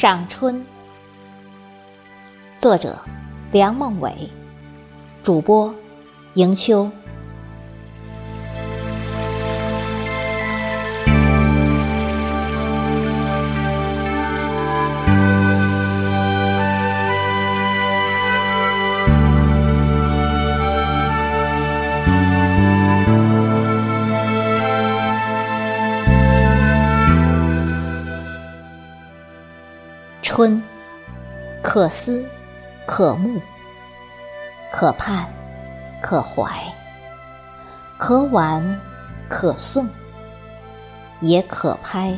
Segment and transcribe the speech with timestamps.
[0.00, 0.64] 赏春，
[2.58, 2.98] 作者
[3.52, 4.30] 梁梦伟，
[5.22, 5.74] 主播
[6.36, 6.90] 迎秋。
[30.32, 30.62] 春，
[31.60, 32.24] 可思，
[32.86, 33.42] 可慕，
[34.70, 35.28] 可盼，
[36.00, 36.72] 可怀，
[37.98, 38.80] 可挽，
[39.28, 39.88] 可送，
[41.18, 42.16] 也可拍，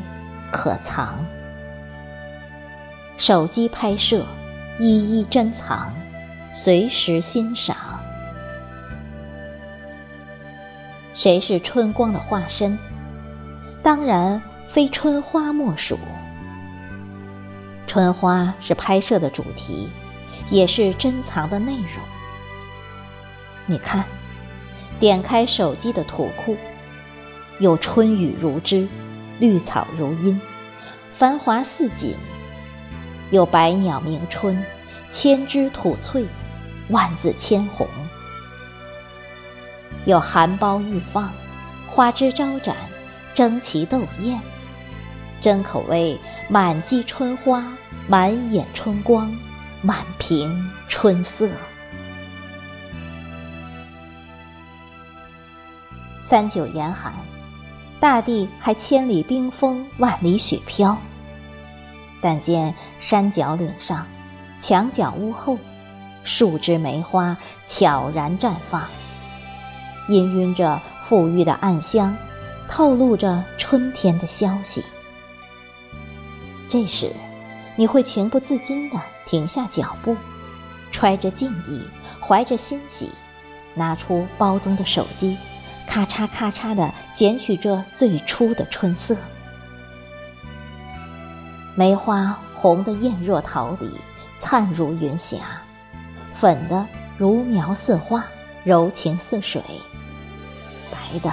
[0.50, 1.24] 可藏。
[3.16, 4.26] 手机拍摄，
[4.78, 5.90] 一一珍藏，
[6.52, 7.74] 随时欣赏。
[11.14, 12.78] 谁是春光的化身？
[13.82, 15.98] 当然非春花莫属。
[17.86, 19.88] 春花是拍摄的主题，
[20.48, 22.02] 也是珍藏的内容。
[23.66, 24.04] 你看，
[24.98, 26.56] 点开手机的图库，
[27.58, 28.88] 有春雨如织，
[29.38, 30.40] 绿草如茵，
[31.12, 32.14] 繁华似锦；
[33.30, 34.64] 有百鸟鸣春，
[35.10, 36.24] 千枝吐翠，
[36.88, 37.86] 万紫千红；
[40.06, 41.30] 有含苞欲放，
[41.86, 42.74] 花枝招展，
[43.34, 44.40] 争奇斗艳。
[45.42, 46.16] 真可谓
[46.48, 47.64] 满季春花，
[48.08, 49.36] 满眼春光，
[49.82, 51.48] 满屏春色。
[56.22, 57.12] 三九严寒，
[57.98, 60.96] 大地还千里冰封，万里雪飘。
[62.20, 64.06] 但见山脚岭上，
[64.60, 65.58] 墙角屋后，
[66.22, 67.36] 数枝梅花
[67.66, 68.80] 悄然绽放，
[70.08, 72.16] 氤氲着馥郁的暗香，
[72.68, 74.84] 透露着春天的消息。
[76.72, 77.12] 这时，
[77.76, 80.16] 你会情不自禁地停下脚步，
[80.90, 81.82] 揣着敬意，
[82.18, 83.10] 怀着欣喜，
[83.74, 85.36] 拿出包中的手机，
[85.86, 89.14] 咔嚓咔嚓地捡取这最初的春色。
[91.74, 93.90] 梅花红得艳若桃李，
[94.38, 95.36] 灿如云霞；
[96.32, 96.86] 粉的
[97.18, 98.24] 如描似画，
[98.64, 99.60] 柔情似水；
[100.90, 101.30] 白的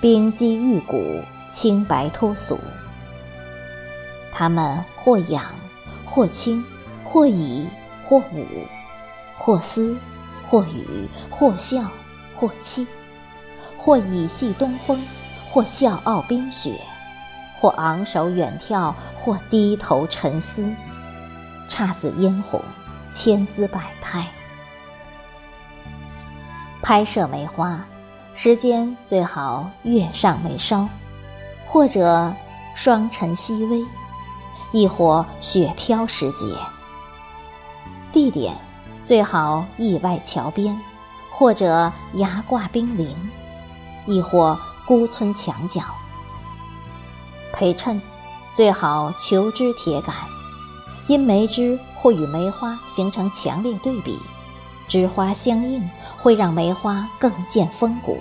[0.00, 1.20] 冰肌玉骨，
[1.50, 2.58] 清白脱俗。
[4.36, 5.44] 它们或仰，
[6.04, 6.64] 或倾，
[7.04, 7.68] 或倚，
[8.04, 8.44] 或舞，
[9.38, 9.96] 或思，
[10.48, 11.84] 或语，或笑，
[12.34, 12.84] 或泣，
[13.78, 15.00] 或以戏东风，
[15.48, 16.80] 或笑傲冰雪，
[17.56, 20.68] 或昂首远眺，或低头沉思，
[21.68, 22.60] 姹紫嫣红，
[23.12, 24.26] 千姿百态。
[26.82, 27.82] 拍摄梅花，
[28.34, 30.88] 时间最好月上眉梢，
[31.66, 32.34] 或者
[32.74, 33.80] 霜晨熹微。
[34.74, 36.52] 亦或雪飘时节，
[38.12, 38.56] 地点
[39.04, 40.76] 最好驿外桥边，
[41.30, 43.16] 或者崖挂冰凌，
[44.04, 45.80] 亦或孤村墙角。
[47.52, 48.02] 陪衬
[48.52, 50.12] 最好求枝铁杆，
[51.06, 54.18] 因梅枝或与梅花形成强烈对比，
[54.88, 55.88] 枝花相映
[56.20, 58.18] 会让梅花更见风骨。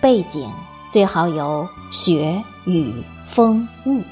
[0.00, 0.50] 背景
[0.88, 4.02] 最好有雪、雨、风、雾。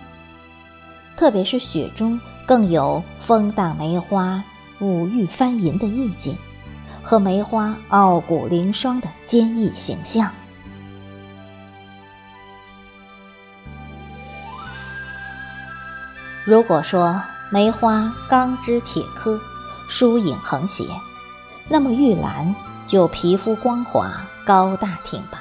[1.16, 4.42] 特别是雪中，更有风荡梅花、
[4.80, 6.36] 舞玉翻银的意境，
[7.02, 10.30] 和梅花傲骨凌霜的坚毅形象。
[16.44, 19.40] 如果说梅花钢枝铁柯、
[19.88, 20.84] 疏影横斜，
[21.68, 22.52] 那么玉兰
[22.84, 25.38] 就皮肤光滑、高大挺拔。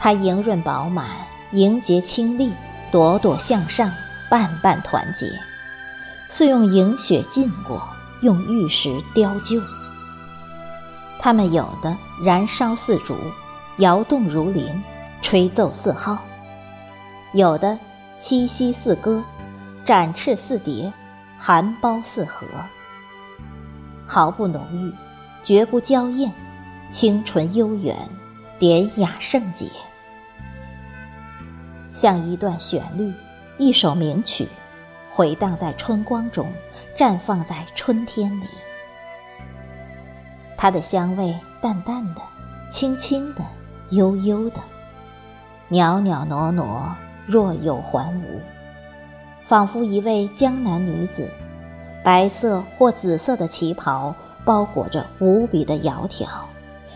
[0.00, 1.08] 它莹润饱满，
[1.52, 2.52] 莹洁清丽。
[2.94, 3.90] 朵朵向上，
[4.30, 5.26] 瓣瓣团结，
[6.28, 7.82] 似用银雪浸过，
[8.20, 9.60] 用玉石雕就。
[11.18, 13.16] 它们有的燃烧似烛，
[13.78, 14.80] 摇动如铃，
[15.20, 16.16] 吹奏似号；
[17.32, 17.76] 有的
[18.16, 19.20] 栖息似歌，
[19.84, 20.92] 展翅似蝶，
[21.36, 22.46] 含苞似荷。
[24.06, 24.92] 毫不浓郁，
[25.42, 26.32] 绝不娇艳，
[26.92, 28.08] 清纯悠远，
[28.56, 29.66] 典雅圣洁。
[31.94, 33.14] 像一段旋律，
[33.56, 34.48] 一首名曲，
[35.10, 36.52] 回荡在春光中，
[36.96, 38.44] 绽放在春天里。
[40.56, 42.20] 它的香味淡淡的，
[42.68, 43.42] 轻轻的，
[43.90, 44.60] 悠悠的，
[45.68, 46.96] 袅袅娜娜，
[47.26, 48.40] 若有还无，
[49.44, 51.30] 仿佛一位江南女子，
[52.02, 54.12] 白色或紫色的旗袍
[54.44, 56.26] 包裹着无比的窈窕，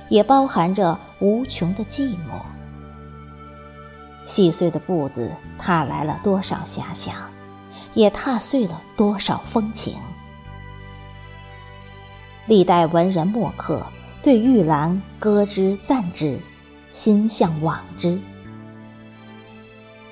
[0.08, 2.40] 也包含着无穷的寂寞。
[4.28, 7.14] 细碎的步子踏来了多少遐想，
[7.94, 9.94] 也踏碎了多少风情。
[12.44, 13.86] 历代文人墨客
[14.22, 16.38] 对玉兰歌之赞之，
[16.90, 18.20] 心向往之。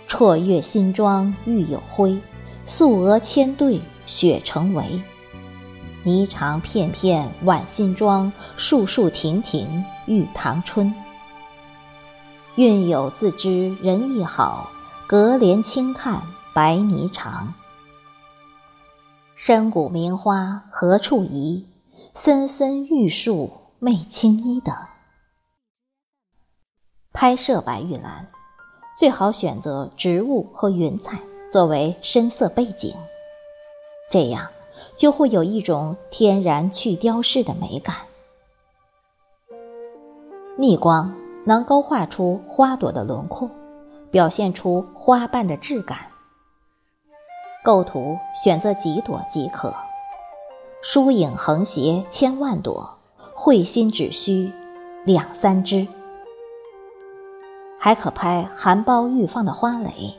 [0.08, 2.18] 绰约新妆玉有灰，
[2.64, 4.98] 素娥千对雪成围。
[6.06, 10.94] 霓裳片片挽新妆，树树亭亭玉堂春。
[12.56, 14.70] 韵有自知人意好，
[15.06, 16.22] 隔帘轻看
[16.54, 17.48] 白霓裳。
[19.34, 21.66] 深谷名花何处移？
[22.14, 24.74] 森森玉树媚青衣等。
[27.12, 28.26] 拍摄白玉兰。
[28.98, 31.20] 最好选择植物和云彩
[31.50, 32.94] 作为深色背景，
[34.10, 34.48] 这样
[34.96, 37.94] 就会有一种天然去雕饰的美感。
[40.56, 41.14] 逆光
[41.46, 43.48] 能勾画出花朵的轮廓，
[44.10, 45.98] 表现出花瓣的质感。
[47.64, 49.72] 构图选择几朵即可，
[50.82, 52.98] 疏影横斜千万朵，
[53.32, 54.52] 绘心只需
[55.04, 55.86] 两三枝。
[57.78, 60.12] 还可拍含苞欲放的花蕾，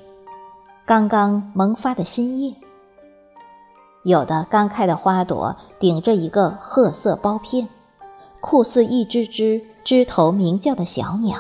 [0.86, 2.56] 刚刚萌发的新叶。
[4.04, 7.68] 有的刚开的花朵顶着一个褐色苞片，
[8.40, 11.40] 酷似一只只枝头鸣叫的小鸟。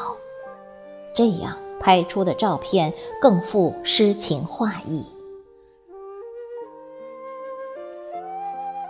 [1.13, 5.05] 这样拍出的照片更富诗情画意。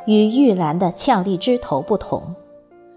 [0.06, 2.36] 与玉兰的俏丽枝头不同，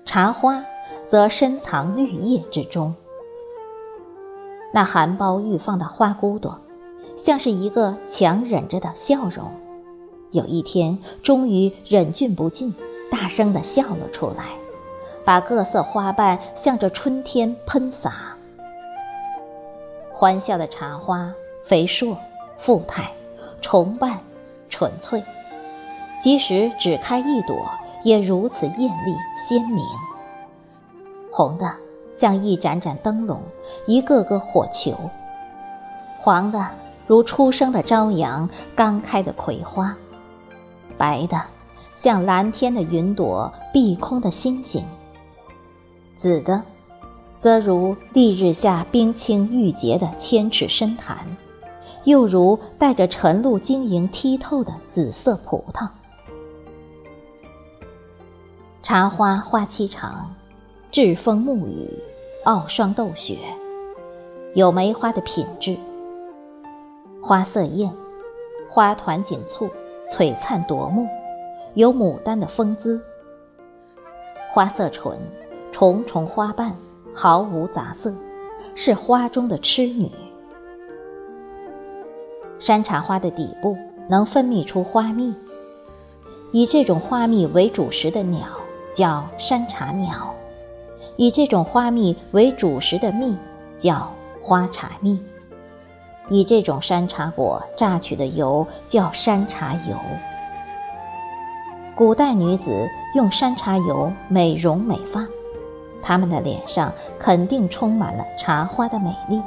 [0.04, 0.62] 茶花
[1.06, 2.94] 则深藏绿叶之中。
[4.74, 6.60] 那含苞欲放的花骨朵，
[7.16, 9.50] 像是一个强忍着的笑容，
[10.32, 12.74] 有一天终于忍俊不禁，
[13.10, 14.50] 大声地笑了出来，
[15.24, 18.36] 把各色花瓣向着春天喷洒。
[20.12, 21.32] 欢笑的茶花，
[21.64, 22.16] 肥硕、
[22.58, 23.10] 富态、
[23.60, 24.18] 重瓣、
[24.68, 25.22] 纯粹，
[26.22, 27.70] 即使只开一朵，
[28.04, 29.84] 也如此艳丽鲜明。
[31.30, 31.70] 红的。
[32.12, 33.40] 像一盏盏灯笼，
[33.86, 34.92] 一个个火球；
[36.18, 36.66] 黄的
[37.06, 39.94] 如初生的朝阳，刚开的葵花；
[40.98, 41.40] 白的
[41.94, 44.82] 像蓝天的云朵，碧空的星星；
[46.20, 46.62] 紫的
[47.38, 51.16] 则如丽日下冰清玉洁的千尺深潭，
[52.04, 55.88] 又如带着晨露晶莹剔透的紫色葡萄。
[58.82, 60.30] 茶花花期长。
[60.92, 61.88] 栉风沐雨，
[62.44, 63.38] 傲霜斗雪，
[64.54, 65.78] 有梅花的品质。
[67.22, 67.90] 花色艳，
[68.68, 69.70] 花团锦簇，
[70.06, 71.08] 璀璨夺目，
[71.72, 73.00] 有牡丹的风姿。
[74.50, 75.18] 花色纯，
[75.72, 76.76] 重重花瓣，
[77.14, 78.14] 毫无杂色，
[78.74, 80.10] 是花中的痴女。
[82.58, 83.76] 山茶花的底部
[84.08, 85.34] 能分泌出花蜜，
[86.52, 88.46] 以这种花蜜为主食的鸟
[88.92, 90.34] 叫山茶鸟。
[91.16, 93.36] 以这种花蜜为主食的蜜
[93.78, 94.10] 叫
[94.42, 95.18] 花茶蜜，
[96.30, 99.96] 以这种山茶果榨取的油叫山茶油。
[101.94, 105.26] 古代女子用山茶油美容美发，
[106.02, 109.40] 他们的脸上肯定充满了茶花的美丽，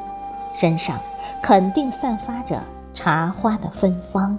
[0.54, 1.00] 身上
[1.42, 2.62] 肯定散发着
[2.94, 4.38] 茶花的芬芳。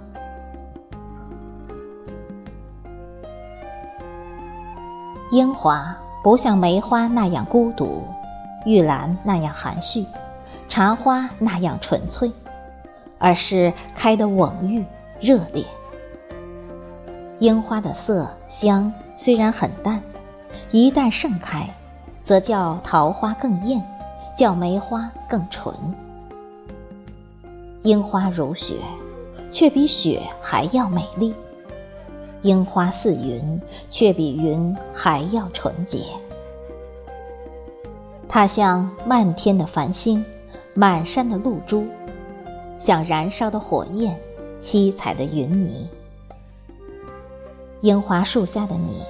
[5.31, 5.95] 樱花。
[6.23, 8.03] 不像梅花那样孤独，
[8.65, 10.03] 玉兰那样含蓄，
[10.67, 12.31] 茶花那样纯粹，
[13.19, 14.83] 而是开得蓊郁
[15.21, 15.63] 热烈。
[17.37, 20.01] 樱花的色香虽然很淡，
[20.71, 21.69] 一旦盛开，
[22.25, 23.81] 则叫桃花更艳，
[24.35, 25.73] 叫梅花更纯。
[27.83, 28.77] 樱花如雪，
[29.51, 31.35] 却比雪还要美丽。
[32.41, 35.99] 樱花似云，却比云还要纯洁。
[38.27, 40.25] 它像漫天的繁星，
[40.73, 41.85] 满山的露珠，
[42.79, 44.19] 像燃烧的火焰，
[44.59, 45.85] 七彩的云霓。
[47.81, 49.03] 樱花树下的你，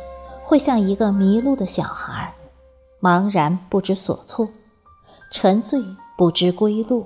[0.43, 2.33] 会像一个迷路的小孩儿，
[3.05, 4.49] 茫然不知所措，
[5.29, 5.79] 沉醉
[6.17, 7.05] 不知归路，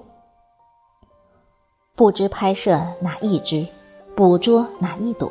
[1.93, 3.67] 不知拍摄哪一只，
[4.15, 5.29] 捕捉哪一朵。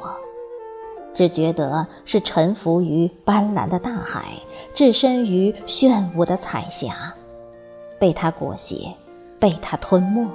[1.14, 4.26] 只觉得是沉浮于斑斓的大海，
[4.74, 7.14] 置身于炫舞的彩霞，
[7.98, 8.94] 被它裹挟，
[9.40, 10.28] 被它吞没，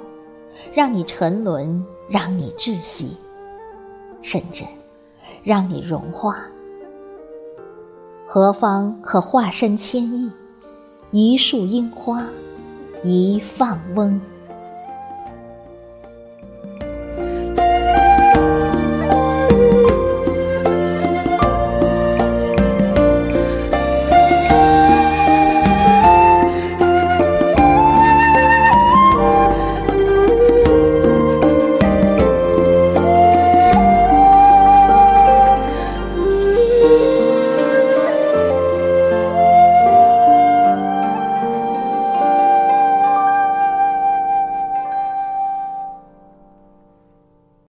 [0.72, 3.16] 让你沉沦，让你窒息，
[4.20, 4.64] 甚至
[5.44, 6.44] 让你融化。
[8.26, 10.30] 何方可化身千亿？
[11.10, 12.24] 一树樱花，
[13.04, 14.20] 一放翁。